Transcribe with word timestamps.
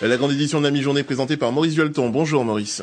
La 0.00 0.16
grande 0.16 0.30
édition 0.30 0.60
de 0.60 0.64
la 0.64 0.70
mi-journée 0.70 1.02
présentée 1.02 1.36
par 1.36 1.50
Maurice 1.50 1.74
Dualton. 1.74 2.08
Bonjour 2.10 2.44
Maurice. 2.44 2.82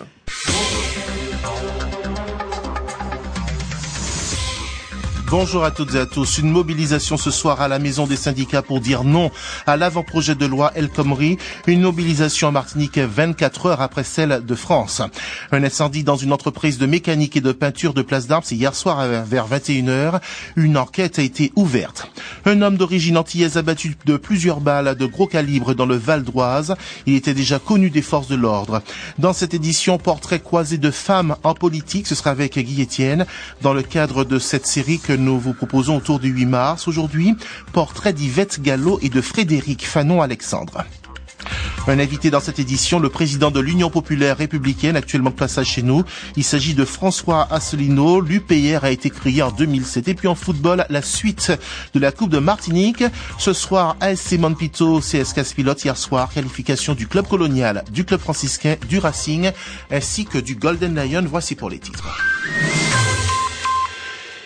Bonjour 5.37 5.65
à 5.65 5.71
toutes 5.71 5.95
et 5.95 5.99
à 5.99 6.05
tous. 6.05 6.37
Une 6.37 6.49
mobilisation 6.49 7.17
ce 7.17 7.29
soir 7.29 7.59
à 7.59 7.67
la 7.67 7.77
maison 7.77 8.07
des 8.07 8.15
syndicats 8.15 8.61
pour 8.61 8.79
dire 8.79 9.03
non 9.03 9.31
à 9.67 9.75
l'avant-projet 9.75 10.33
de 10.33 10.45
loi 10.45 10.71
El 10.75 10.87
Khomri. 10.87 11.37
Une 11.67 11.81
mobilisation 11.81 12.47
en 12.47 12.51
Martinique 12.53 12.97
24 12.97 13.65
heures 13.65 13.81
après 13.81 14.05
celle 14.05 14.45
de 14.45 14.55
France. 14.55 15.01
Un 15.51 15.61
incendie 15.65 16.05
dans 16.05 16.15
une 16.15 16.31
entreprise 16.31 16.77
de 16.77 16.85
mécanique 16.85 17.35
et 17.35 17.41
de 17.41 17.51
peinture 17.51 17.93
de 17.93 18.01
Place 18.01 18.27
d'Armes, 18.27 18.45
hier 18.49 18.73
soir 18.73 19.05
vers 19.25 19.45
21 19.45 19.89
heures. 19.89 20.21
Une 20.55 20.77
enquête 20.77 21.19
a 21.19 21.21
été 21.21 21.51
ouverte. 21.57 22.09
Un 22.45 22.61
homme 22.61 22.77
d'origine 22.77 23.17
antillaise 23.17 23.57
abattu 23.57 23.97
de 24.05 24.15
plusieurs 24.15 24.61
balles 24.61 24.95
de 24.95 25.05
gros 25.05 25.27
calibre 25.27 25.73
dans 25.73 25.85
le 25.85 25.97
Val 25.97 26.23
d'Oise. 26.23 26.75
Il 27.07 27.13
était 27.13 27.33
déjà 27.33 27.59
connu 27.59 27.89
des 27.89 28.01
forces 28.01 28.29
de 28.29 28.37
l'ordre. 28.37 28.81
Dans 29.19 29.33
cette 29.33 29.53
édition, 29.53 29.97
portrait 29.97 30.39
croisé 30.39 30.77
de 30.77 30.91
femmes 30.91 31.35
en 31.43 31.55
politique. 31.55 32.07
Ce 32.07 32.15
sera 32.15 32.29
avec 32.29 32.57
Guy 32.57 32.83
Etienne 32.83 33.25
dans 33.61 33.73
le 33.73 33.81
cadre 33.81 34.23
de 34.23 34.39
cette 34.39 34.65
série 34.65 34.99
que 34.99 35.11
nous 35.11 35.24
vous 35.33 35.53
proposons 35.53 35.97
autour 35.97 36.19
du 36.19 36.29
8 36.29 36.45
mars. 36.45 36.87
Aujourd'hui, 36.87 37.35
portrait 37.73 38.13
d'Yvette 38.13 38.61
Gallo 38.61 38.99
et 39.01 39.09
de 39.09 39.21
Frédéric 39.21 39.85
Fanon-Alexandre. 39.87 40.85
Un 41.87 41.99
invité 41.99 42.31
dans 42.31 42.39
cette 42.39 42.57
édition, 42.57 42.99
le 42.99 43.09
président 43.09 43.51
de 43.51 43.59
l'Union 43.59 43.91
populaire 43.91 44.37
républicaine, 44.37 44.95
actuellement 44.95 45.29
de 45.29 45.35
passage 45.35 45.67
chez 45.67 45.83
nous. 45.83 46.03
Il 46.35 46.43
s'agit 46.43 46.73
de 46.73 46.83
François 46.83 47.47
Asselineau. 47.51 48.21
L'UPR 48.21 48.83
a 48.83 48.89
été 48.89 49.11
créé 49.11 49.43
en 49.43 49.51
2007. 49.51 50.07
Et 50.07 50.15
puis 50.15 50.27
en 50.27 50.33
football, 50.33 50.85
la 50.89 51.01
suite 51.03 51.51
de 51.93 51.99
la 51.99 52.11
Coupe 52.11 52.31
de 52.31 52.39
Martinique. 52.39 53.03
Ce 53.37 53.53
soir, 53.53 53.97
ASC 53.99 54.33
Monpito, 54.39 54.99
CSK 54.99 55.43
Pilote. 55.55 55.83
Hier 55.83 55.95
soir, 55.95 56.29
qualification 56.33 56.95
du 56.95 57.07
club 57.07 57.27
colonial, 57.27 57.83
du 57.91 58.03
club 58.03 58.19
franciscain, 58.19 58.77
du 58.89 58.97
Racing, 58.97 59.51
ainsi 59.91 60.25
que 60.25 60.39
du 60.39 60.55
Golden 60.55 60.95
Lion. 60.95 61.23
Voici 61.27 61.53
pour 61.53 61.69
les 61.69 61.77
titres. 61.77 62.09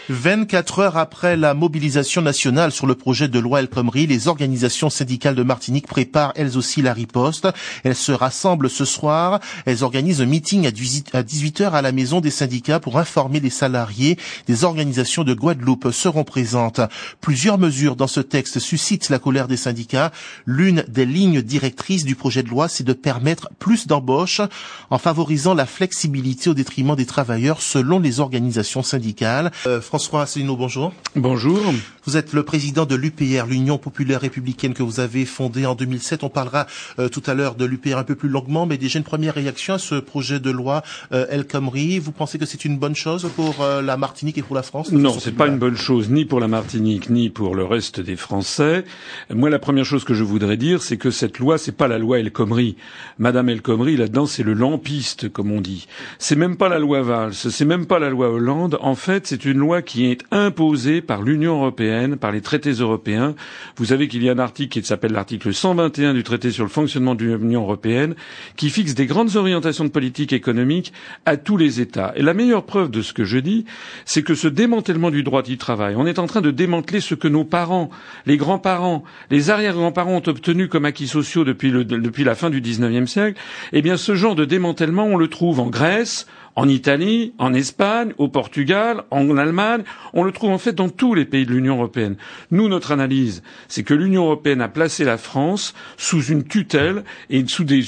24 0.09 0.79
heures 0.79 0.97
après 0.97 1.37
la 1.37 1.53
mobilisation 1.53 2.23
nationale 2.23 2.71
sur 2.71 2.87
le 2.87 2.95
projet 2.95 3.27
de 3.27 3.37
loi 3.37 3.59
El 3.59 3.67
Khomri, 3.67 4.07
les 4.07 4.27
organisations 4.27 4.89
syndicales 4.89 5.35
de 5.35 5.43
Martinique 5.43 5.85
préparent 5.85 6.33
elles 6.35 6.57
aussi 6.57 6.81
la 6.81 6.93
riposte. 6.93 7.47
Elles 7.83 7.95
se 7.95 8.11
rassemblent 8.11 8.71
ce 8.71 8.85
soir. 8.85 9.39
Elles 9.67 9.83
organisent 9.83 10.21
un 10.21 10.25
meeting 10.25 10.65
à 11.13 11.23
18 11.23 11.61
heures 11.61 11.75
à 11.75 11.83
la 11.83 11.91
maison 11.91 12.21
des 12.21 12.31
syndicats 12.31 12.79
pour 12.79 12.97
informer 12.97 13.39
les 13.39 13.51
salariés. 13.51 14.17
Des 14.47 14.63
organisations 14.63 15.23
de 15.23 15.35
Guadeloupe 15.35 15.91
seront 15.91 16.23
présentes. 16.23 16.81
Plusieurs 17.21 17.59
mesures 17.59 17.95
dans 17.95 18.07
ce 18.07 18.19
texte 18.19 18.57
suscitent 18.57 19.09
la 19.09 19.19
colère 19.19 19.47
des 19.47 19.57
syndicats. 19.57 20.11
L'une 20.47 20.83
des 20.87 21.05
lignes 21.05 21.43
directrices 21.43 22.03
du 22.03 22.15
projet 22.15 22.41
de 22.41 22.49
loi, 22.49 22.67
c'est 22.67 22.83
de 22.83 22.93
permettre 22.93 23.49
plus 23.59 23.85
d'embauches 23.85 24.41
en 24.89 24.97
favorisant 24.97 25.53
la 25.53 25.67
flexibilité 25.67 26.49
au 26.49 26.55
détriment 26.55 26.95
des 26.95 27.05
travailleurs 27.05 27.61
selon 27.61 27.99
les 27.99 28.19
organisations 28.19 28.81
syndicales. 28.81 29.51
Euh, 29.67 29.81
François 29.99 30.21
Asselineau, 30.21 30.55
bonjour. 30.55 30.93
Bonjour. 31.17 31.59
Vous 32.05 32.15
êtes 32.15 32.31
le 32.31 32.43
président 32.43 32.85
de 32.85 32.95
l'UPR, 32.95 33.45
l'Union 33.47 33.77
populaire 33.77 34.21
républicaine 34.21 34.73
que 34.73 34.81
vous 34.81 35.01
avez 35.01 35.25
fondée 35.25 35.65
en 35.65 35.75
2007. 35.75 36.23
On 36.23 36.29
parlera 36.29 36.67
euh, 36.97 37.09
tout 37.09 37.21
à 37.27 37.33
l'heure 37.33 37.55
de 37.55 37.65
l'UPR 37.65 37.97
un 37.97 38.03
peu 38.05 38.15
plus 38.15 38.29
longuement, 38.29 38.65
mais 38.65 38.77
déjà 38.77 38.97
une 38.97 39.05
première 39.05 39.35
réaction 39.35 39.73
à 39.73 39.77
ce 39.77 39.95
projet 39.95 40.39
de 40.39 40.49
loi 40.49 40.83
euh, 41.11 41.25
El 41.29 41.45
Khomri. 41.45 41.99
Vous 41.99 42.13
pensez 42.13 42.39
que 42.39 42.45
c'est 42.45 42.63
une 42.63 42.77
bonne 42.77 42.95
chose 42.95 43.29
pour 43.35 43.61
euh, 43.61 43.81
la 43.81 43.97
Martinique 43.97 44.37
et 44.37 44.41
pour 44.41 44.55
la 44.55 44.63
France 44.63 44.91
Non, 44.93 45.19
c'est 45.19 45.35
pas 45.35 45.47
une 45.47 45.57
bonne 45.57 45.75
chose 45.75 46.09
ni 46.09 46.23
pour 46.23 46.39
la 46.39 46.47
Martinique 46.47 47.09
ni 47.09 47.29
pour 47.29 47.53
le 47.53 47.65
reste 47.65 47.99
des 47.99 48.15
Français. 48.15 48.85
Moi, 49.29 49.49
la 49.49 49.59
première 49.59 49.85
chose 49.85 50.05
que 50.05 50.13
je 50.13 50.23
voudrais 50.23 50.55
dire, 50.55 50.81
c'est 50.81 50.97
que 50.97 51.11
cette 51.11 51.37
loi, 51.39 51.57
c'est 51.57 51.75
pas 51.75 51.89
la 51.89 51.99
loi 51.99 52.19
El 52.19 52.31
Khomri. 52.31 52.77
Madame 53.17 53.49
El 53.49 53.61
Khomri, 53.61 53.97
là-dedans, 53.97 54.25
c'est 54.25 54.43
le 54.43 54.53
lampiste, 54.53 55.27
comme 55.27 55.51
on 55.51 55.59
dit. 55.59 55.87
C'est 56.17 56.37
même 56.37 56.55
pas 56.55 56.69
la 56.69 56.79
loi 56.79 57.01
Valls, 57.01 57.33
c'est 57.33 57.65
même 57.65 57.85
pas 57.85 57.99
la 57.99 58.09
loi 58.09 58.29
Hollande. 58.29 58.77
En 58.81 58.95
fait, 58.95 59.27
c'est 59.27 59.43
une 59.43 59.57
loi 59.57 59.81
qui 59.88 59.88
est 59.97 60.23
imposée 60.31 61.01
par 61.01 61.21
l'Union 61.21 61.55
européenne, 61.57 62.15
par 62.15 62.31
les 62.31 62.41
traités 62.41 62.71
européens. 62.71 63.35
Vous 63.77 63.85
savez 63.85 64.07
qu'il 64.07 64.23
y 64.23 64.29
a 64.29 64.33
un 64.33 64.39
article 64.39 64.79
qui 64.79 64.85
s'appelle 64.87 65.11
l'article 65.13 65.53
121 65.53 66.13
du 66.13 66.23
traité 66.23 66.51
sur 66.51 66.63
le 66.63 66.69
fonctionnement 66.69 67.15
de 67.15 67.25
l'Union 67.25 67.61
européenne, 67.61 68.15
qui 68.55 68.69
fixe 68.69 68.93
des 68.93 69.05
grandes 69.05 69.35
orientations 69.35 69.83
de 69.85 69.89
politique 69.89 70.33
économique 70.33 70.93
à 71.25 71.37
tous 71.37 71.57
les 71.57 71.81
États. 71.81 72.13
Et 72.15 72.21
la 72.21 72.33
meilleure 72.33 72.65
preuve 72.65 72.91
de 72.91 73.01
ce 73.01 73.13
que 73.13 73.23
je 73.25 73.37
dis, 73.39 73.65
c'est 74.05 74.23
que 74.23 74.35
ce 74.35 74.47
démantèlement 74.47 75.11
du 75.11 75.23
droit 75.23 75.41
du 75.41 75.57
travail, 75.57 75.95
on 75.97 76.05
est 76.05 76.19
en 76.19 76.27
train 76.27 76.41
de 76.41 76.51
démanteler 76.51 76.99
ce 77.01 77.15
que 77.15 77.27
nos 77.27 77.43
parents, 77.43 77.89
les 78.25 78.37
grands-parents, 78.37 79.03
les 79.31 79.49
arrière-grands-parents 79.49 80.15
ont 80.17 80.27
obtenu 80.29 80.67
comme 80.67 80.85
acquis 80.85 81.07
sociaux 81.07 81.43
depuis, 81.43 81.71
depuis 81.71 82.23
la 82.23 82.35
fin 82.35 82.49
du 82.49 82.61
XIXe 82.61 83.09
siècle. 83.09 83.39
Eh 83.73 83.81
bien, 83.81 83.97
ce 83.97 84.15
genre 84.15 84.35
de 84.35 84.45
démantèlement, 84.45 85.05
on 85.05 85.17
le 85.17 85.27
trouve 85.27 85.59
en 85.59 85.67
Grèce, 85.67 86.27
en 86.59 86.67
Italie, 86.67 87.33
en 87.37 87.53
Espagne, 87.53 88.11
au 88.17 88.27
Portugal, 88.27 89.03
en 89.11 89.37
Allemagne. 89.37 89.83
On 90.13 90.23
le 90.25 90.33
trouve 90.33 90.49
en 90.51 90.57
fait 90.57 90.73
dans 90.73 90.89
tous 90.89 91.13
les 91.15 91.23
pays 91.23 91.45
de 91.45 91.53
l'Union 91.53 91.75
européenne. 91.75 92.17
Nous, 92.51 92.67
notre 92.67 92.91
analyse, 92.91 93.43
c'est 93.69 93.83
que 93.83 93.93
l'Union 93.93 94.25
européenne 94.25 94.59
a 94.59 94.67
placé 94.67 95.05
la 95.05 95.17
France 95.17 95.73
sous 95.95 96.21
une 96.25 96.43
tutelle 96.43 97.05
et 97.29 97.45
sous 97.47 97.63
des, 97.63 97.81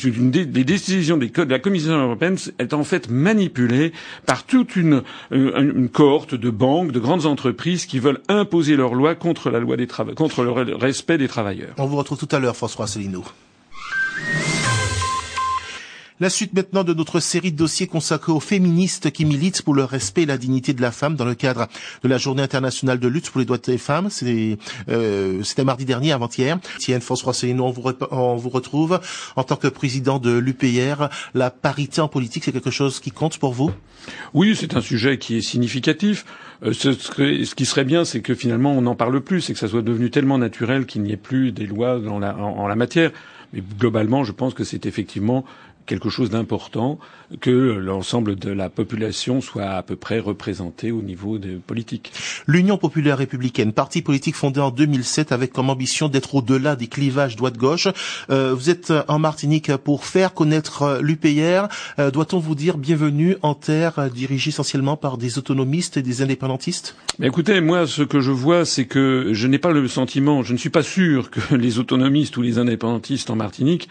des 0.45 0.63
décisions 0.63 1.17
de 1.17 1.29
la 1.49 1.59
Commission 1.59 1.91
européenne 1.91 2.37
est 2.59 2.73
en 2.73 2.85
fait 2.85 3.09
manipulée 3.09 3.91
par 4.25 4.45
toute 4.45 4.77
une, 4.77 5.01
une, 5.31 5.89
cohorte 5.89 6.33
de 6.35 6.49
banques, 6.49 6.93
de 6.93 6.99
grandes 6.99 7.25
entreprises 7.25 7.85
qui 7.85 7.99
veulent 7.99 8.21
imposer 8.29 8.77
leurs 8.77 8.93
lois 8.95 9.15
contre 9.15 9.49
la 9.49 9.59
loi 9.59 9.75
des 9.75 9.87
contre 10.15 10.43
le 10.43 10.51
respect 10.75 11.17
des 11.17 11.27
travailleurs. 11.27 11.73
On 11.77 11.87
vous 11.87 11.97
retrouve 11.97 12.17
tout 12.17 12.33
à 12.33 12.39
l'heure, 12.39 12.55
François 12.55 12.85
Asselineau. 12.85 13.25
La 16.21 16.29
suite 16.29 16.53
maintenant 16.53 16.83
de 16.83 16.93
notre 16.93 17.19
série 17.19 17.51
de 17.51 17.57
dossiers 17.57 17.87
consacrés 17.87 18.31
aux 18.31 18.39
féministes 18.39 19.09
qui 19.09 19.25
militent 19.25 19.63
pour 19.63 19.73
le 19.73 19.83
respect 19.83 20.21
et 20.21 20.25
la 20.27 20.37
dignité 20.37 20.71
de 20.71 20.79
la 20.79 20.91
femme 20.91 21.15
dans 21.15 21.25
le 21.25 21.33
cadre 21.33 21.67
de 22.03 22.07
la 22.07 22.19
Journée 22.19 22.43
internationale 22.43 22.99
de 22.99 23.07
lutte 23.07 23.31
pour 23.31 23.39
les 23.39 23.45
droits 23.45 23.57
des 23.57 23.79
femmes. 23.79 24.11
C'était 24.11 24.59
euh, 24.87 25.41
mardi 25.65 25.83
dernier, 25.83 26.11
avant-hier. 26.11 26.59
Tienne 26.77 27.01
François 27.01 27.33
Céline, 27.33 27.59
on 27.59 27.71
vous, 27.71 27.81
on 28.11 28.35
vous 28.35 28.49
retrouve 28.49 28.99
en 29.35 29.43
tant 29.43 29.55
que 29.55 29.67
président 29.67 30.19
de 30.19 30.37
l'UPR. 30.37 31.09
La 31.33 31.49
parité 31.49 32.01
en 32.01 32.07
politique, 32.07 32.43
c'est 32.43 32.51
quelque 32.51 32.69
chose 32.69 32.99
qui 32.99 33.09
compte 33.09 33.39
pour 33.39 33.53
vous? 33.53 33.71
Oui, 34.35 34.55
c'est 34.55 34.75
un 34.77 34.81
sujet 34.81 35.17
qui 35.17 35.37
est 35.37 35.41
significatif. 35.41 36.25
Euh, 36.61 36.71
ce, 36.71 36.93
ce, 36.93 37.55
qui 37.55 37.65
serait 37.65 37.83
bien, 37.83 38.05
c'est 38.05 38.21
que 38.21 38.35
finalement 38.35 38.73
on 38.73 38.83
n'en 38.83 38.95
parle 38.95 39.21
plus, 39.21 39.41
c'est 39.41 39.53
que 39.53 39.59
ça 39.59 39.67
soit 39.67 39.81
devenu 39.81 40.11
tellement 40.11 40.37
naturel 40.37 40.85
qu'il 40.85 41.01
n'y 41.01 41.13
ait 41.13 41.17
plus 41.17 41.51
des 41.51 41.65
lois 41.65 41.99
dans 41.99 42.19
la, 42.19 42.37
en 42.37 42.67
la 42.67 42.75
matière. 42.75 43.09
Mais 43.53 43.61
globalement, 43.79 44.23
je 44.23 44.31
pense 44.31 44.53
que 44.53 44.63
c'est 44.63 44.85
effectivement 44.85 45.43
quelque 45.85 46.09
chose 46.09 46.29
d'important 46.29 46.99
que 47.39 47.49
l'ensemble 47.49 48.35
de 48.35 48.51
la 48.51 48.69
population 48.69 49.41
soit 49.41 49.69
à 49.69 49.83
peu 49.83 49.95
près 49.95 50.19
représentée 50.19 50.91
au 50.91 51.01
niveau 51.01 51.37
de 51.37 51.57
politique. 51.57 52.11
L'Union 52.47 52.77
populaire 52.77 53.17
républicaine, 53.17 53.71
parti 53.71 54.01
politique 54.01 54.35
fondé 54.35 54.59
en 54.59 54.71
2007 54.71 55.31
avec 55.31 55.53
comme 55.53 55.69
ambition 55.69 56.09
d'être 56.09 56.35
au-delà 56.35 56.75
des 56.75 56.87
clivages 56.87 57.35
droite-gauche. 57.35 57.87
Euh, 58.29 58.53
vous 58.53 58.69
êtes 58.69 58.93
en 59.07 59.19
Martinique 59.19 59.75
pour 59.77 60.05
faire 60.05 60.33
connaître 60.33 60.99
l'UPR. 61.01 61.67
Euh, 61.99 62.11
Doit-on 62.11 62.39
vous 62.39 62.55
dire 62.55 62.77
bienvenue 62.77 63.37
en 63.41 63.53
terre 63.53 64.09
dirigée 64.13 64.49
essentiellement 64.49 64.97
par 64.97 65.17
des 65.17 65.37
autonomistes 65.37 65.97
et 65.97 66.01
des 66.01 66.21
indépendantistes? 66.21 66.95
Mais 67.19 67.27
Écoutez, 67.27 67.61
moi 67.61 67.87
ce 67.87 68.01
que 68.03 68.19
je 68.19 68.31
vois 68.31 68.65
c'est 68.65 68.85
que 68.85 69.29
je 69.31 69.47
n'ai 69.47 69.59
pas 69.59 69.71
le 69.71 69.87
sentiment, 69.87 70.43
je 70.43 70.53
ne 70.53 70.57
suis 70.57 70.69
pas 70.69 70.83
sûr 70.83 71.29
que 71.29 71.55
les 71.55 71.79
autonomistes 71.79 72.35
ou 72.37 72.41
les 72.41 72.57
indépendantistes 72.57 73.29
en 73.29 73.35
Martinique 73.35 73.89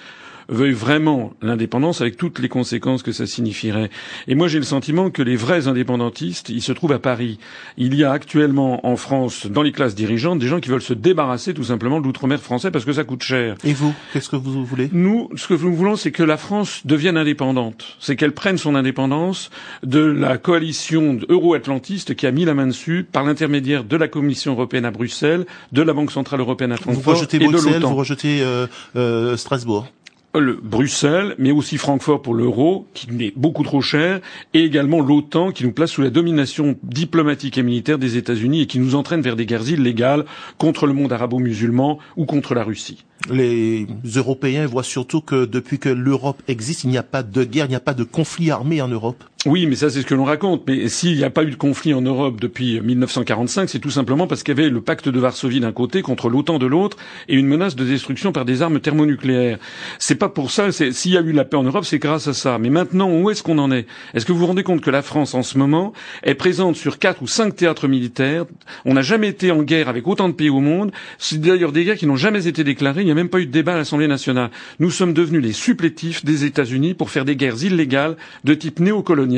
veuille 0.51 0.73
vraiment 0.73 1.33
l'indépendance 1.41 2.01
avec 2.01 2.17
toutes 2.17 2.39
les 2.39 2.49
conséquences 2.49 3.03
que 3.03 3.13
ça 3.13 3.27
signifierait. 3.27 3.91
Et 4.29 4.35
moi, 4.35 4.49
j'ai 4.49 4.59
le 4.59 4.65
sentiment 4.65 5.11
que 5.11 5.23
les 5.23 5.37
vrais 5.37 5.69
indépendantistes, 5.69 6.49
ils 6.49 6.63
se 6.63 6.73
trouvent 6.73 6.93
à 6.93 6.99
Paris. 6.99 7.39
Il 7.79 7.95
y 7.95 8.05
a 8.05 8.13
actuellement 8.13 8.87
en 8.87 8.97
France, 8.97 9.47
dans 9.47 9.63
les 9.63 9.73
classes 9.73 9.95
dirigeantes, 9.95 10.39
des 10.39 10.49
gens 10.49 10.61
qui 10.61 10.69
veulent 10.69 10.83
se 10.83 10.95
débarrasser 10.95 11.55
tout 11.55 11.65
simplement 11.65 12.01
de 12.01 12.05
l'outre-mer 12.05 12.41
français 12.41 12.71
parce 12.71 12.85
que 12.85 12.93
ça 12.93 13.05
coûte 13.05 13.23
cher. 13.23 13.57
Et 13.65 13.73
vous, 13.73 13.95
qu'est-ce 14.13 14.29
que 14.29 14.37
vous 14.37 14.65
voulez? 14.65 14.91
Nous, 14.93 15.31
ce 15.37 15.47
que 15.47 15.55
nous 15.55 15.75
voulons, 15.75 15.97
c'est 15.97 16.13
que 16.13 16.23
la 16.23 16.37
France 16.37 16.83
devienne 16.85 17.17
indépendante. 17.17 17.97
C'est 18.01 18.17
qu'elle 18.17 18.33
prenne 18.33 18.59
son 18.59 18.75
indépendance 18.75 19.51
de 19.83 20.01
la 20.01 20.39
coalition 20.39 21.19
euro-atlantiste 21.29 22.15
qui 22.15 22.27
a 22.27 22.33
mis 22.33 22.45
la 22.45 22.55
main 22.55 22.67
dessus 22.67 23.07
par 23.11 23.25
l'intermédiaire 23.25 23.85
de 23.85 23.97
la 23.97 24.09
Commission 24.09 24.53
européenne 24.53 24.85
à 24.85 24.91
Bruxelles, 24.91 25.47
de 25.73 25.83
la 25.83 25.93
Banque 25.93 26.11
centrale 26.11 26.41
européenne 26.41 26.73
à 26.73 26.77
Francfort 26.77 27.03
vous 27.03 27.11
rejetez 27.11 27.37
et 27.37 27.41
de 27.41 27.47
Bruxelles, 27.47 27.75
l'OTAN. 27.75 27.91
Vous 27.91 27.97
rejetez 27.97 28.43
euh, 28.43 28.67
euh, 28.97 29.37
Strasbourg 29.37 29.87
le 30.39 30.55
Bruxelles, 30.63 31.35
mais 31.39 31.51
aussi 31.51 31.77
Francfort 31.77 32.23
pour 32.23 32.35
l'euro, 32.35 32.87
qui 32.95 33.09
est 33.25 33.33
beaucoup 33.37 33.65
trop 33.65 33.81
cher, 33.81 34.21
et 34.55 34.63
également 34.63 35.01
l'OTAN, 35.01 35.51
qui 35.51 35.65
nous 35.65 35.73
place 35.73 35.91
sous 35.91 36.03
la 36.03 36.11
domination 36.11 36.77
diplomatique 36.85 37.59
et 37.59 37.63
militaire 37.63 37.99
des 37.99 38.17
États-Unis 38.17 38.63
et 38.63 38.67
qui 38.67 38.79
nous 38.79 38.95
entraîne 38.95 39.23
vers 39.23 39.37
des 39.37 39.47
guerres 39.47 39.69
illégales 39.69 40.25
contre 40.59 40.87
le 40.87 40.93
monde 40.93 41.13
arabo-musulman 41.13 41.99
ou 42.17 42.27
contre 42.27 42.55
la 42.55 42.63
Russie. 42.63 43.05
Les 43.29 43.87
Européens 44.17 44.67
voient 44.67 44.83
surtout 44.83 45.21
que 45.21 45.45
depuis 45.45 45.79
que 45.79 45.89
l'Europe 45.89 46.43
existe, 46.49 46.85
il 46.85 46.91
n'y 46.91 46.99
a 46.99 47.03
pas 47.03 47.23
de 47.23 47.45
guerre, 47.45 47.67
il 47.67 47.71
n'y 47.71 47.75
a 47.75 47.81
pas 47.81 47.95
de 47.95 48.05
conflit 48.05 48.51
armé 48.51 48.81
en 48.81 48.89
Europe. 48.89 49.25
Oui, 49.47 49.65
mais 49.65 49.75
ça 49.75 49.89
c'est 49.89 50.03
ce 50.03 50.07
que 50.07 50.15
l'on 50.15 50.25
raconte. 50.25 50.65
Mais 50.69 50.87
s'il 50.89 51.17
n'y 51.17 51.25
a 51.25 51.31
pas 51.31 51.45
eu 51.45 51.51
de 51.51 51.57
conflit 51.57 51.95
en 51.95 52.03
Europe 52.03 52.39
depuis 52.39 52.79
1945, 52.79 53.71
c'est 53.71 53.79
tout 53.79 53.89
simplement 53.89 54.27
parce 54.27 54.43
qu'il 54.43 54.55
y 54.55 54.61
avait 54.61 54.69
le 54.69 54.83
pacte 54.83 55.09
de 55.09 55.19
Varsovie 55.19 55.61
d'un 55.61 55.73
côté 55.73 56.03
contre 56.03 56.29
l'OTAN 56.29 56.59
de 56.59 56.67
l'autre 56.67 56.99
et 57.27 57.37
une 57.37 57.47
menace 57.47 57.75
de 57.75 57.87
destruction 57.87 58.33
par 58.33 58.45
des 58.45 58.61
armes 58.61 58.81
thermonucléaires. 58.81 59.57
C'est 59.99 60.17
pas 60.17 60.29
pour 60.29 60.51
ça. 60.51 60.71
S'il 60.73 61.13
y 61.13 61.17
a 61.17 61.23
eu 61.23 61.33
la 61.33 61.47
paix 61.47 61.57
en 61.57 61.63
Europe, 61.63 61.87
c'est 61.87 61.99
grâce 61.99 62.29
à 62.29 62.35
ça. 62.35 62.59
Mais 62.59 62.69
maintenant, 62.69 63.11
où 63.11 63.31
est-ce 63.31 63.43
qu'on 63.43 63.57
en 63.57 63.73
est? 63.73 63.87
Est-ce 64.13 64.27
que 64.27 64.33
vous 64.33 64.41
vous 64.41 64.47
rendez 64.47 64.63
compte 64.63 64.83
que 64.83 64.91
la 64.91 65.01
France, 65.01 65.33
en 65.33 65.43
ce 65.43 65.57
moment, 65.57 65.95
est 66.23 66.35
présente 66.35 66.77
sur 66.77 66.99
quatre 66.99 67.23
ou 67.23 67.27
cinq 67.27 67.57
théâtres 67.57 67.89
militaires? 67.89 68.45
On 68.85 68.93
n'a 68.93 69.03
jamais 69.03 69.29
été 69.29 69.53
en 69.53 69.63
guerre 69.63 69.89
avec 69.89 70.07
autant 70.07 70.29
de 70.29 70.35
pays 70.35 70.51
au 70.51 70.61
monde. 70.61 70.93
C'est 71.17 71.41
d'ailleurs 71.41 71.73
des 71.73 71.87
guerres 71.87 71.97
qui 71.97 72.07
n'ont 72.07 72.17
jamais 72.17 72.47
été 72.47 72.63
déclarées. 72.63 73.01
Il 73.01 73.07
n'y 73.07 73.11
a 73.11 73.15
même 73.15 73.31
pas 73.31 73.41
eu 73.41 73.47
de 73.47 73.53
débat 73.53 73.73
à 73.73 73.79
l'Assemblée 73.79 74.07
nationale. 74.07 74.51
Nous 74.81 74.91
sommes 74.91 75.15
devenus 75.15 75.43
les 75.43 75.53
supplétifs 75.55 76.27
des 76.27 76.45
États-Unis 76.45 76.93
pour 76.93 77.09
faire 77.09 77.25
des 77.25 77.37
guerres 77.37 77.65
illégales 77.65 78.19
de 78.45 78.53
type 78.53 78.81
néocolonial 78.81 79.30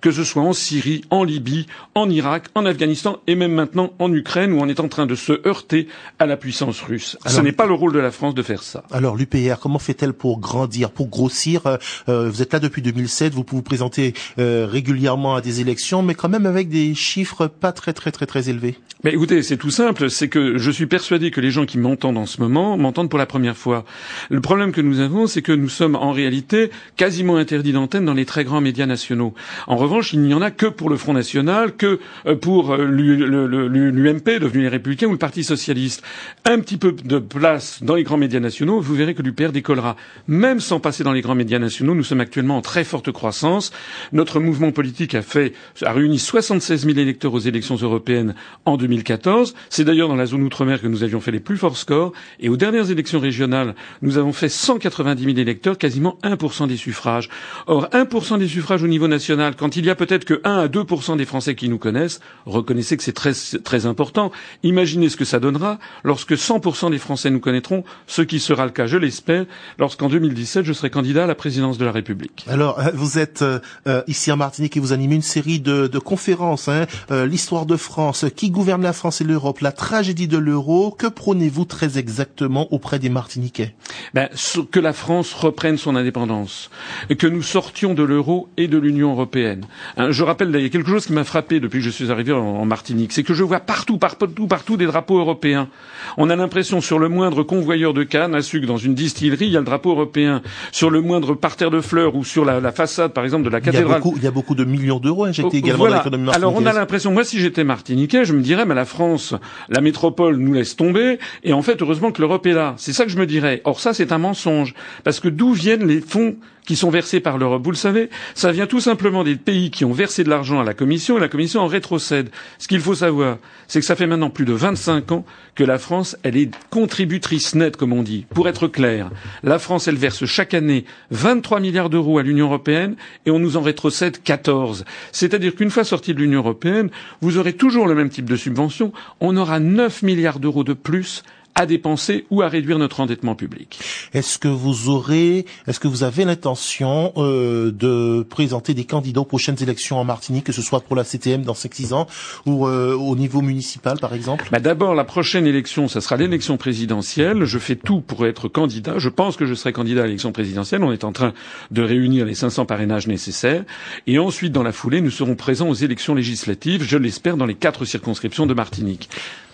que 0.00 0.10
ce 0.10 0.24
soit 0.24 0.42
en 0.42 0.52
Syrie, 0.52 1.02
en 1.10 1.24
Libye, 1.24 1.66
en 1.94 2.08
Irak, 2.10 2.48
en 2.54 2.66
Afghanistan 2.66 3.18
et 3.26 3.34
même 3.34 3.52
maintenant 3.52 3.92
en 3.98 4.12
Ukraine 4.12 4.52
où 4.52 4.60
on 4.60 4.68
est 4.68 4.80
en 4.80 4.88
train 4.88 5.06
de 5.06 5.14
se 5.14 5.46
heurter 5.46 5.88
à 6.18 6.26
la 6.26 6.36
puissance 6.36 6.80
russe. 6.82 7.16
ce 7.26 7.40
n'est 7.40 7.52
pas 7.52 7.66
le 7.66 7.74
rôle 7.74 7.92
de 7.92 7.98
la 7.98 8.10
France 8.10 8.34
de 8.34 8.42
faire 8.42 8.62
ça. 8.62 8.84
Alors 8.90 9.16
l'UPR, 9.16 9.58
comment 9.60 9.78
fait-elle 9.78 10.12
pour 10.12 10.40
grandir, 10.40 10.90
pour 10.90 11.08
grossir 11.08 11.66
euh, 11.66 11.76
euh, 12.08 12.30
Vous 12.30 12.42
êtes 12.42 12.52
là 12.52 12.60
depuis 12.60 12.82
2007, 12.82 13.34
vous 13.34 13.44
pouvez 13.44 13.58
vous 13.58 13.62
présenter 13.62 14.14
euh, 14.38 14.66
régulièrement 14.70 15.36
à 15.36 15.40
des 15.40 15.60
élections, 15.60 16.02
mais 16.02 16.14
quand 16.14 16.28
même 16.28 16.46
avec 16.46 16.68
des 16.68 16.94
chiffres 16.94 17.46
pas 17.46 17.72
très 17.72 17.92
très 17.92 18.10
très 18.10 18.26
très 18.26 18.48
élevés. 18.48 18.76
Mais 19.04 19.12
écoutez, 19.12 19.42
c'est 19.42 19.58
tout 19.58 19.70
simple, 19.70 20.08
c'est 20.08 20.28
que 20.28 20.56
je 20.56 20.70
suis 20.70 20.86
persuadé 20.86 21.30
que 21.30 21.42
les 21.42 21.50
gens 21.50 21.66
qui 21.66 21.76
m'entendent 21.76 22.16
en 22.16 22.24
ce 22.24 22.40
moment 22.40 22.78
m'entendent 22.78 23.10
pour 23.10 23.18
la 23.18 23.26
première 23.26 23.56
fois. 23.56 23.84
Le 24.30 24.40
problème 24.40 24.72
que 24.72 24.80
nous 24.80 25.00
avons, 25.00 25.26
c'est 25.26 25.42
que 25.42 25.52
nous 25.52 25.68
sommes 25.68 25.94
en 25.94 26.10
réalité 26.10 26.70
quasiment 26.96 27.36
interdits 27.36 27.72
d'antenne 27.72 28.06
dans 28.06 28.14
les 28.14 28.24
très 28.24 28.44
grands 28.44 28.62
médias 28.62 28.86
nationaux. 28.86 29.33
En 29.66 29.76
revanche, 29.76 30.12
il 30.12 30.20
n'y 30.20 30.34
en 30.34 30.42
a 30.42 30.50
que 30.50 30.66
pour 30.66 30.90
le 30.90 30.96
Front 30.96 31.12
National, 31.12 31.76
que 31.76 32.00
euh, 32.26 32.36
pour 32.36 32.72
euh, 32.72 32.84
l'UMP, 32.84 34.38
devenu 34.40 34.62
les 34.62 34.68
Républicains, 34.68 35.06
ou 35.06 35.12
le 35.12 35.18
Parti 35.18 35.44
Socialiste. 35.44 36.02
Un 36.44 36.60
petit 36.60 36.76
peu 36.76 36.92
de 36.92 37.18
place 37.18 37.82
dans 37.82 37.94
les 37.94 38.02
grands 38.02 38.16
médias 38.16 38.40
nationaux, 38.40 38.80
vous 38.80 38.94
verrez 38.94 39.14
que 39.14 39.22
l'UPR 39.22 39.52
décollera. 39.52 39.96
Même 40.28 40.60
sans 40.60 40.80
passer 40.80 41.04
dans 41.04 41.12
les 41.12 41.20
grands 41.20 41.34
médias 41.34 41.58
nationaux, 41.58 41.94
nous 41.94 42.02
sommes 42.04 42.20
actuellement 42.20 42.56
en 42.56 42.62
très 42.62 42.84
forte 42.84 43.10
croissance. 43.12 43.72
Notre 44.12 44.40
mouvement 44.40 44.72
politique 44.72 45.14
a 45.14 45.22
fait, 45.22 45.52
a 45.82 45.92
réuni 45.92 46.18
76 46.18 46.86
000 46.86 46.98
électeurs 46.98 47.34
aux 47.34 47.38
élections 47.38 47.76
européennes 47.76 48.34
en 48.64 48.76
2014. 48.76 49.54
C'est 49.70 49.84
d'ailleurs 49.84 50.08
dans 50.08 50.16
la 50.16 50.26
zone 50.26 50.42
outre-mer 50.42 50.80
que 50.80 50.86
nous 50.86 51.02
avions 51.02 51.20
fait 51.20 51.32
les 51.32 51.40
plus 51.40 51.56
forts 51.56 51.76
scores. 51.76 52.12
Et 52.40 52.48
aux 52.48 52.56
dernières 52.56 52.90
élections 52.90 53.20
régionales, 53.20 53.74
nous 54.02 54.18
avons 54.18 54.32
fait 54.32 54.48
190 54.48 55.24
000 55.24 55.38
électeurs, 55.38 55.78
quasiment 55.78 56.18
1% 56.22 56.68
des 56.68 56.76
suffrages. 56.76 57.28
Or, 57.66 57.88
1% 57.92 58.38
des 58.38 58.48
suffrages 58.48 58.82
au 58.82 58.88
niveau 58.88 59.08
national 59.08 59.23
quand 59.56 59.76
il 59.76 59.84
y 59.86 59.90
a 59.90 59.94
peut-être 59.94 60.24
que 60.24 60.40
1 60.44 60.58
à 60.58 60.68
2 60.68 60.84
des 61.16 61.24
Français 61.24 61.54
qui 61.54 61.68
nous 61.68 61.78
connaissent, 61.78 62.20
reconnaissez 62.46 62.96
que 62.96 63.02
c'est 63.02 63.12
très, 63.12 63.32
très 63.62 63.86
important. 63.86 64.30
Imaginez 64.62 65.08
ce 65.08 65.16
que 65.16 65.24
ça 65.24 65.40
donnera 65.40 65.78
lorsque 66.02 66.36
100 66.36 66.90
des 66.90 66.98
Français 66.98 67.30
nous 67.30 67.40
connaîtront, 67.40 67.84
ce 68.06 68.22
qui 68.22 68.40
sera 68.40 68.64
le 68.64 68.70
cas, 68.70 68.86
je 68.86 68.96
l'espère, 68.96 69.44
lorsqu'en 69.78 70.08
2017, 70.08 70.64
je 70.64 70.72
serai 70.72 70.90
candidat 70.90 71.24
à 71.24 71.26
la 71.26 71.34
présidence 71.34 71.78
de 71.78 71.84
la 71.84 71.92
République. 71.92 72.44
Alors, 72.48 72.78
euh, 72.78 72.90
vous 72.94 73.18
êtes 73.18 73.42
euh, 73.42 73.58
euh, 73.86 74.02
ici 74.06 74.30
en 74.30 74.36
Martinique 74.36 74.76
et 74.76 74.80
vous 74.80 74.92
animez 74.92 75.16
une 75.16 75.22
série 75.22 75.60
de, 75.60 75.86
de 75.86 75.98
conférences, 75.98 76.68
hein, 76.68 76.86
l'histoire 77.10 77.66
de 77.66 77.76
France, 77.76 78.24
qui 78.36 78.50
gouverne 78.50 78.82
la 78.82 78.92
France 78.92 79.20
et 79.20 79.24
l'Europe, 79.24 79.60
la 79.60 79.72
tragédie 79.72 80.28
de 80.28 80.38
l'euro. 80.38 80.94
Que 80.96 81.06
prônez-vous 81.06 81.64
très 81.64 81.98
exactement 81.98 82.72
auprès 82.72 82.98
des 82.98 83.08
Martiniquais? 83.08 83.74
Ben, 84.12 84.28
Que 84.70 84.80
la 84.80 84.92
France 84.92 85.32
reprenne 85.32 85.76
son 85.76 85.96
indépendance, 85.96 86.70
que 87.18 87.26
nous 87.26 87.42
sortions 87.42 87.94
de 87.94 88.02
l'euro 88.02 88.48
et 88.56 88.68
de 88.68 88.78
l'Union 88.78 89.13
européenne. 89.14 89.66
Hein, 89.96 90.10
je 90.10 90.22
rappelle, 90.22 90.54
a 90.54 90.68
quelque 90.68 90.88
chose 90.88 91.06
qui 91.06 91.12
m'a 91.12 91.24
frappé 91.24 91.60
depuis 91.60 91.78
que 91.78 91.84
je 91.84 91.90
suis 91.90 92.10
arrivé 92.10 92.32
en, 92.32 92.64
Martinique, 92.64 93.12
c'est 93.12 93.22
que 93.22 93.34
je 93.34 93.42
vois 93.42 93.60
partout, 93.60 93.98
partout, 93.98 94.46
partout 94.46 94.76
des 94.76 94.86
drapeaux 94.86 95.18
européens. 95.18 95.68
On 96.16 96.30
a 96.30 96.36
l'impression 96.36 96.80
sur 96.80 96.98
le 96.98 97.08
moindre 97.08 97.42
convoyeur 97.42 97.94
de 97.94 98.02
canne 98.04 98.34
à 98.34 98.42
sucre 98.42 98.66
dans 98.66 98.76
une 98.76 98.94
distillerie, 98.94 99.46
il 99.46 99.52
y 99.52 99.56
a 99.56 99.60
le 99.60 99.66
drapeau 99.66 99.90
européen. 99.90 100.42
Sur 100.72 100.90
le 100.90 101.00
moindre 101.00 101.34
parterre 101.34 101.70
de 101.70 101.80
fleurs 101.80 102.14
ou 102.14 102.24
sur 102.24 102.44
la, 102.44 102.72
façade, 102.72 103.12
par 103.12 103.24
exemple, 103.24 103.44
de 103.44 103.50
la 103.50 103.60
cathédrale. 103.60 104.00
Il 104.16 104.22
y 104.22 104.26
a 104.26 104.30
beaucoup, 104.30 104.54
de 104.54 104.64
millions 104.64 104.98
d'euros 104.98 105.24
injectés 105.24 105.60
oh, 105.62 105.66
également 105.66 105.88
dans 105.88 105.94
l'économie 105.94 106.30
Alors 106.32 106.54
on 106.54 106.66
a 106.66 106.72
l'impression, 106.72 107.10
moi 107.10 107.24
si 107.24 107.40
j'étais 107.40 107.64
martiniquais, 107.64 108.24
je 108.24 108.32
me 108.32 108.42
dirais, 108.42 108.66
mais 108.66 108.74
la 108.74 108.84
France, 108.84 109.34
la 109.68 109.80
métropole 109.80 110.36
nous 110.36 110.52
laisse 110.52 110.76
tomber, 110.76 111.18
et 111.42 111.52
en 111.52 111.62
fait, 111.62 111.80
heureusement 111.82 112.12
que 112.12 112.20
l'Europe 112.20 112.46
est 112.46 112.52
là. 112.52 112.74
C'est 112.76 112.92
ça 112.92 113.04
que 113.04 113.10
je 113.10 113.18
me 113.18 113.26
dirais. 113.26 113.62
Or 113.64 113.80
ça, 113.80 113.94
c'est 113.94 114.12
un 114.12 114.18
mensonge, 114.18 114.74
parce 115.02 115.20
que 115.20 115.28
d'où 115.28 115.52
viennent 115.52 115.86
les 115.86 116.00
fonds 116.00 116.36
qui 116.66 116.76
sont 116.76 116.90
versés 116.90 117.20
par 117.20 117.38
l'Europe. 117.38 117.62
Vous 117.64 117.70
le 117.70 117.76
savez, 117.76 118.08
ça 118.34 118.52
vient 118.52 118.66
tout 118.66 118.80
simplement 118.80 119.24
des 119.24 119.36
pays 119.36 119.70
qui 119.70 119.84
ont 119.84 119.92
versé 119.92 120.24
de 120.24 120.30
l'argent 120.30 120.60
à 120.60 120.64
la 120.64 120.74
Commission 120.74 121.16
et 121.16 121.20
la 121.20 121.28
Commission 121.28 121.60
en 121.60 121.66
rétrocède. 121.66 122.30
Ce 122.58 122.68
qu'il 122.68 122.80
faut 122.80 122.94
savoir, 122.94 123.38
c'est 123.68 123.80
que 123.80 123.86
ça 123.86 123.96
fait 123.96 124.06
maintenant 124.06 124.30
plus 124.30 124.44
de 124.44 124.52
25 124.52 125.12
ans 125.12 125.24
que 125.54 125.64
la 125.64 125.78
France, 125.78 126.16
elle 126.22 126.36
est 126.36 126.50
contributrice 126.70 127.54
nette, 127.54 127.76
comme 127.76 127.92
on 127.92 128.02
dit. 128.02 128.26
Pour 128.30 128.48
être 128.48 128.66
clair, 128.68 129.10
la 129.42 129.58
France, 129.58 129.88
elle 129.88 129.96
verse 129.96 130.24
chaque 130.24 130.54
année 130.54 130.84
23 131.10 131.60
milliards 131.60 131.90
d'euros 131.90 132.18
à 132.18 132.22
l'Union 132.22 132.46
européenne 132.46 132.96
et 133.26 133.30
on 133.30 133.38
nous 133.38 133.56
en 133.56 133.62
rétrocède 133.62 134.22
14. 134.22 134.84
C'est-à-dire 135.12 135.54
qu'une 135.54 135.70
fois 135.70 135.84
sorti 135.84 136.14
de 136.14 136.20
l'Union 136.20 136.40
européenne, 136.40 136.90
vous 137.20 137.38
aurez 137.38 137.52
toujours 137.52 137.86
le 137.86 137.94
même 137.94 138.08
type 138.10 138.28
de 138.28 138.36
subvention. 138.36 138.92
On 139.20 139.36
aura 139.36 139.60
9 139.60 140.02
milliards 140.02 140.40
d'euros 140.40 140.64
de 140.64 140.72
plus 140.72 141.22
à 141.54 141.66
dépenser 141.66 142.26
ou 142.30 142.42
à 142.42 142.48
réduire 142.48 142.78
notre 142.78 143.00
endettement 143.00 143.34
public. 143.34 143.78
Est-ce 144.12 144.38
que 144.38 144.48
vous 144.48 144.88
aurez, 144.88 145.46
est-ce 145.66 145.80
que 145.80 145.88
vous 145.88 146.02
avez 146.02 146.24
l'intention 146.24 147.12
euh, 147.16 147.70
de 147.70 148.22
présenter 148.22 148.74
des 148.74 148.84
candidats 148.84 149.20
aux 149.20 149.24
prochaines 149.24 149.62
élections 149.62 149.98
en 149.98 150.04
Martinique, 150.04 150.44
que 150.44 150.52
ce 150.52 150.62
soit 150.62 150.80
pour 150.80 150.96
la 150.96 151.04
CTM 151.04 151.42
dans 151.42 151.52
5-6 151.52 151.94
ans 151.94 152.06
ou 152.46 152.66
euh, 152.66 152.94
au 152.94 153.16
niveau 153.16 153.40
municipal, 153.40 153.98
par 153.98 154.14
exemple? 154.14 154.48
Bah 154.50 154.60
D'abord, 154.60 154.94
la 154.94 155.04
prochaine 155.04 155.46
élection, 155.46 155.88
ça 155.88 156.00
sera 156.00 156.16
l'élection 156.16 156.56
présidentielle. 156.56 157.44
Je 157.44 157.58
fais 157.58 157.76
tout 157.76 158.00
pour 158.00 158.26
être 158.26 158.48
candidat. 158.48 158.98
Je 158.98 159.08
pense 159.08 159.36
que 159.36 159.46
je 159.46 159.54
serai 159.54 159.72
candidat 159.72 160.02
à 160.02 160.06
l'élection 160.06 160.32
présidentielle. 160.32 160.82
On 160.82 160.92
est 160.92 161.04
en 161.04 161.12
train 161.12 161.32
de 161.70 161.82
réunir 161.82 162.24
les 162.24 162.34
500 162.34 162.66
parrainages 162.66 163.06
nécessaires. 163.06 163.64
Et 164.06 164.18
ensuite, 164.18 164.52
dans 164.52 164.62
la 164.62 164.72
foulée, 164.72 165.00
nous 165.00 165.10
serons 165.10 165.36
présents 165.36 165.68
aux 165.68 165.74
élections 165.74 166.14
législatives, 166.14 166.82
je 166.82 166.98
l'espère, 166.98 167.36
dans 167.36 167.46
les 167.46 167.54
quatre 167.54 167.84
circonscriptions 167.84 168.46
de 168.46 168.54
Martinique. 168.54 169.08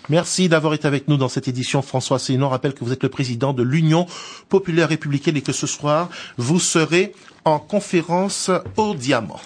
Merci 0.09 0.49
d'avoir 0.49 0.73
été 0.73 0.87
avec 0.87 1.07
nous 1.07 1.17
dans 1.17 1.29
cette 1.29 1.47
édition. 1.47 1.81
François 1.81 2.19
Sénon 2.19 2.49
rappelle 2.49 2.73
que 2.73 2.83
vous 2.83 2.91
êtes 2.91 3.03
le 3.03 3.09
président 3.09 3.53
de 3.53 3.63
l'Union 3.63 4.07
populaire 4.49 4.89
républicaine 4.89 5.37
et 5.37 5.41
que 5.41 5.51
ce 5.53 5.67
soir, 5.67 6.09
vous 6.37 6.59
serez 6.59 7.13
en 7.45 7.59
conférence 7.59 8.49
au 8.77 8.93
Diamant. 8.95 9.39